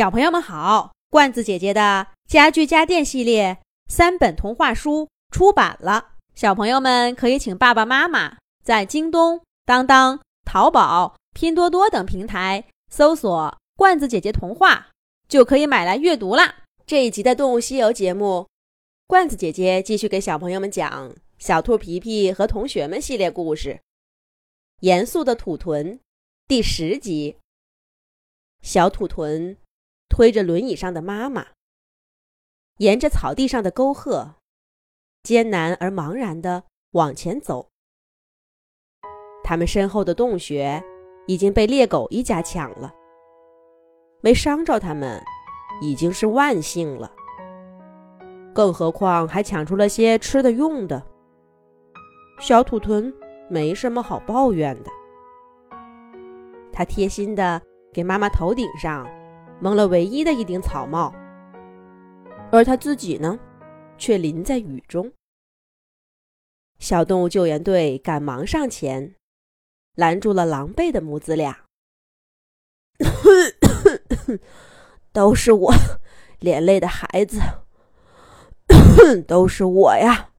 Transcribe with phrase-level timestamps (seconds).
[0.00, 14.88] 小朋友们好，罐子姐姐的家具家电系列三本童话书出版了，小朋友们可以请爸爸妈妈在京东、当当、淘宝、拼多多等平台搜索“罐子姐姐童话”，
[15.28, 16.64] 就可以买来阅读啦。
[16.86, 18.48] 这一集的《动物西游》节目，
[19.06, 23.74] 罐子姐姐继续给小朋友们讲《小兔皮皮和同学们》系列故事，
[24.80, 25.98] 《严肃的土豚》
[26.48, 27.36] 第十集。
[28.62, 29.58] 小土豚
[30.10, 31.46] 推着轮椅上的妈妈，
[32.78, 34.34] 沿着草地上的沟壑，
[35.22, 37.70] 艰难而茫然地往前走。
[39.42, 40.82] 他们身后的洞穴
[41.26, 42.92] 已经被猎狗一家抢了，
[44.20, 45.22] 没伤着他们
[45.80, 47.10] 已经是万幸了。
[48.52, 51.02] 更何况还抢出了些吃的用的，
[52.40, 53.14] 小土豚
[53.48, 54.90] 没什么好抱怨的。
[56.72, 57.62] 他贴心的。
[57.92, 59.04] 给妈妈头顶上
[59.60, 61.14] 蒙了唯一的一顶草帽，
[62.50, 63.38] 而他自己呢，
[63.98, 65.12] 却淋在雨中。
[66.78, 69.14] 小动物救援队赶忙上前，
[69.96, 71.66] 拦住了狼狈的母子俩。
[75.12, 75.74] 都是我
[76.38, 77.38] 连累的孩子，
[79.26, 80.30] 都是我呀！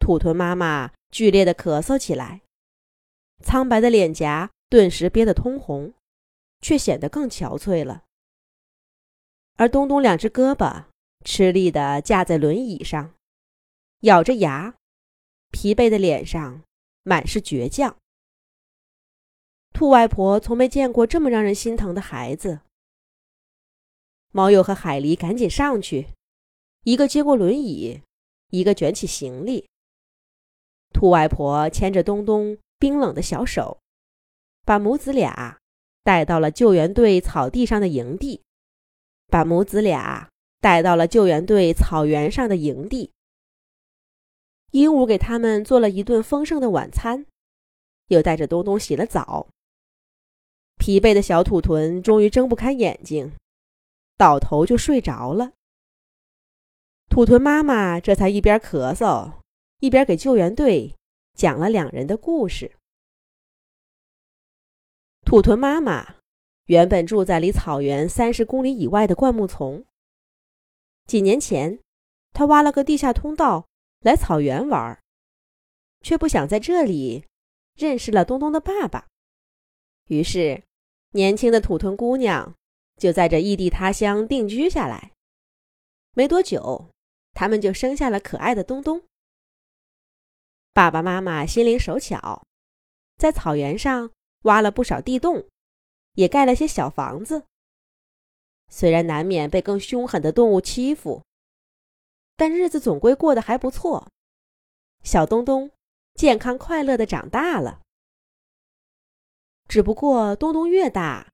[0.00, 2.40] 土豚妈妈剧烈的咳嗽起来，
[3.44, 4.50] 苍白的脸颊。
[4.68, 5.92] 顿时憋得通红，
[6.62, 8.04] 却显得更憔悴了。
[9.56, 10.86] 而东东两只胳膊
[11.24, 13.12] 吃力地架在轮椅上，
[14.00, 14.74] 咬着牙，
[15.50, 16.62] 疲惫的脸上
[17.02, 17.94] 满是倔强。
[19.74, 22.60] 兔外婆从没见过这么让人心疼的孩子。
[24.30, 26.08] 猫鼬和海狸赶紧上去，
[26.84, 28.00] 一个接过轮椅，
[28.48, 29.68] 一个卷起行李。
[30.94, 33.78] 兔外婆牵着东东冰冷的小手。
[34.64, 35.58] 把母子俩
[36.04, 38.42] 带到了救援队草地上的营地，
[39.28, 40.28] 把母子俩
[40.60, 43.10] 带到了救援队草原上的营地。
[44.72, 47.26] 鹦鹉给他们做了一顿丰盛的晚餐，
[48.08, 49.46] 又带着东东洗了澡。
[50.78, 53.32] 疲惫的小土豚终于睁不开眼睛，
[54.16, 55.52] 倒头就睡着了。
[57.08, 59.34] 土豚妈妈这才一边咳嗽，
[59.78, 60.94] 一边给救援队
[61.34, 62.72] 讲了两人的故事。
[65.32, 66.16] 土豚妈妈
[66.66, 69.82] 原本住在离草原三十公里以外的灌木丛。
[71.06, 71.80] 几年前，
[72.34, 73.66] 她挖了个地下通道
[74.00, 75.02] 来草原玩，
[76.02, 77.24] 却不想在这里
[77.74, 79.06] 认识了东东的爸爸。
[80.08, 80.64] 于是，
[81.12, 82.54] 年轻的土豚姑娘
[82.98, 85.12] 就在这异地他乡定居下来。
[86.12, 86.90] 没多久，
[87.32, 89.02] 他们就生下了可爱的东东。
[90.74, 92.44] 爸爸妈妈心灵手巧，
[93.16, 94.10] 在草原上。
[94.42, 95.46] 挖了不少地洞，
[96.14, 97.44] 也盖了些小房子。
[98.68, 101.22] 虽然难免被更凶狠的动物欺负，
[102.36, 104.08] 但日子总归过得还不错。
[105.02, 105.70] 小东东
[106.14, 107.80] 健康快乐的长大了。
[109.68, 111.28] 只不过东东越大，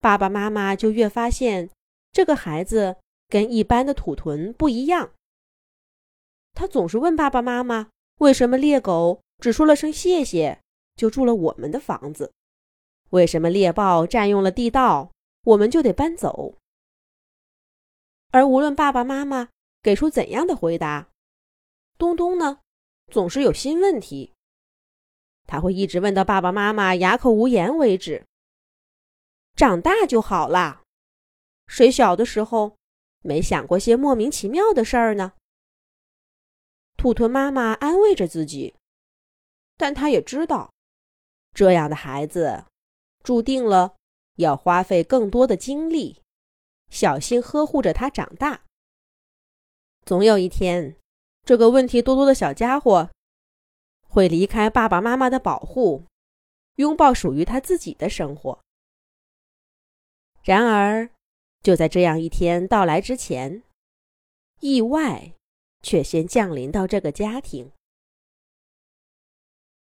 [0.00, 1.70] 爸爸妈妈就越发现
[2.10, 2.96] 这个孩子
[3.28, 5.12] 跟一般的土豚不一样。
[6.54, 10.60] 他总是问爸爸妈妈：“为什么猎狗只说了声谢谢？”
[10.96, 12.32] 就住了我们的房子，
[13.10, 15.10] 为什么猎豹占用了地道，
[15.44, 16.54] 我们就得搬走？
[18.30, 19.50] 而无论爸爸妈妈
[19.82, 21.10] 给出怎样的回答，
[21.98, 22.60] 东东呢，
[23.08, 24.32] 总是有新问题。
[25.46, 28.24] 他会一直问到爸爸妈妈哑口无言为止。
[29.54, 30.82] 长大就好啦，
[31.66, 32.76] 谁小的时候
[33.22, 35.32] 没想过些莫名其妙的事儿呢？
[36.96, 38.74] 兔豚妈妈安慰着自己，
[39.76, 40.72] 但他也知道。
[41.52, 42.64] 这样的孩子，
[43.22, 43.96] 注定了
[44.36, 46.22] 要花费更多的精力，
[46.90, 48.64] 小心呵护着他长大。
[50.04, 50.96] 总有一天，
[51.44, 53.10] 这个问题多多的小家伙
[54.08, 56.04] 会离开爸爸妈妈的保护，
[56.76, 58.58] 拥抱属于他自己的生活。
[60.42, 61.10] 然而，
[61.62, 63.62] 就在这样一天到来之前，
[64.60, 65.34] 意外
[65.82, 67.70] 却先降临到这个家庭。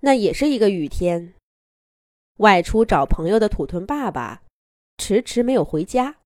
[0.00, 1.34] 那也是一个雨天。
[2.38, 4.42] 外出找朋友的土豚爸爸
[4.98, 6.16] 迟迟没有回家，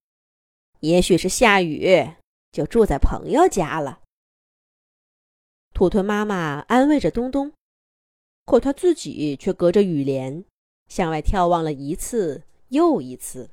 [0.81, 2.17] 也许是下雨，
[2.51, 4.01] 就住在朋友家了。
[5.73, 7.53] 土豚妈妈安慰着东东，
[8.45, 10.45] 可他自己却隔着雨帘
[10.89, 13.51] 向外眺望了一次又一次。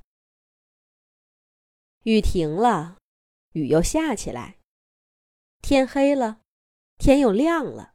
[2.03, 2.97] 雨停了，
[3.53, 4.57] 雨又下起来，
[5.61, 6.39] 天黑了，
[6.97, 7.93] 天又亮了。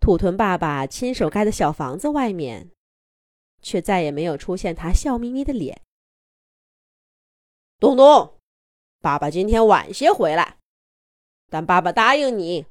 [0.00, 2.70] 土豚爸爸亲手盖的小房子外面。
[3.60, 5.80] 却再也没有出现他笑眯眯的脸。
[7.78, 8.38] 东东，
[9.00, 10.58] 爸爸今天晚些回来，
[11.48, 12.66] 但爸爸答应你，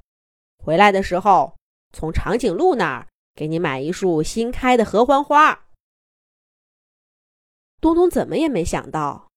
[0.57, 1.57] 回来的时候
[1.93, 5.67] 从长颈鹿那儿给你买一束新开的合欢花。”
[7.79, 9.29] 东东怎么也没想到，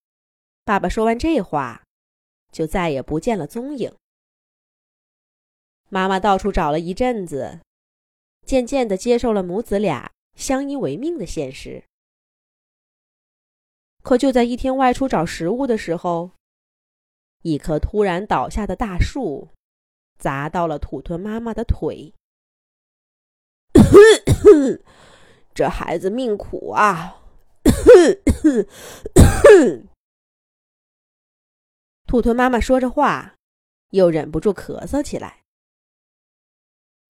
[0.64, 1.84] 爸爸说完这话，
[2.50, 3.94] 就再也不见了踪影。
[5.88, 7.60] 妈妈到处找了一阵子，
[8.46, 11.84] 渐渐的接受了母子俩相依为命的现实。
[14.02, 16.30] 可就在一天外出找食物的时候，
[17.42, 19.50] 一棵突然倒下的大树
[20.18, 22.14] 砸到了土豚妈妈的腿。
[25.54, 27.20] 这孩子命苦啊！
[32.06, 33.36] 土豚妈妈说着话，
[33.90, 35.42] 又忍不住咳嗽起来。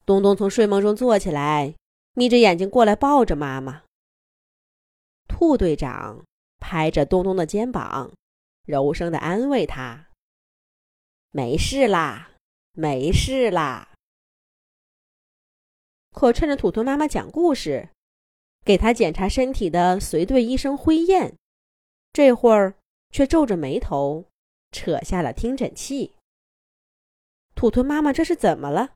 [0.04, 1.76] 东东从睡梦中坐起来，
[2.20, 3.84] 眯着眼睛过来抱着妈妈。
[5.26, 6.26] 兔队长。
[6.62, 8.12] 拍着东东的肩膀，
[8.66, 10.08] 柔声的安慰他
[11.32, 12.32] ：“没事啦，
[12.72, 13.94] 没事啦。”
[16.12, 17.88] 可趁着土兔妈妈讲故事，
[18.62, 21.34] 给他检查身体的随队医生灰雁，
[22.12, 22.74] 这会儿
[23.10, 24.26] 却皱着眉头，
[24.70, 26.14] 扯下了听诊器。
[27.54, 28.92] 土兔妈妈这是怎么了？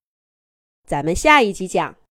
[0.86, 1.96] 咱们下一集讲。